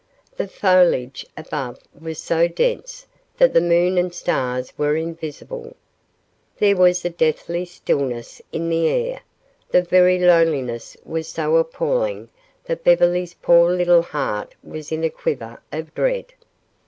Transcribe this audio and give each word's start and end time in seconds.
The 0.35 0.47
foliage 0.47 1.27
above 1.37 1.77
was 1.93 2.17
so 2.17 2.47
dense 2.47 3.05
that 3.37 3.53
the 3.53 3.61
moon 3.61 3.99
and 3.99 4.11
stars 4.11 4.75
were 4.75 4.95
invisible. 4.95 5.75
There 6.57 6.75
was 6.75 7.05
a 7.05 7.11
deathly 7.11 7.65
stillness 7.65 8.41
in 8.51 8.67
the 8.71 8.87
air. 8.87 9.21
The 9.69 9.83
very 9.83 10.17
loneliness 10.17 10.97
was 11.05 11.27
so 11.27 11.55
appalling 11.57 12.29
that 12.65 12.83
Beverly's 12.83 13.35
poor 13.35 13.71
little 13.71 14.01
heart 14.01 14.55
was 14.63 14.91
in 14.91 15.03
a 15.03 15.11
quiver 15.11 15.61
of 15.71 15.93
dread. 15.93 16.33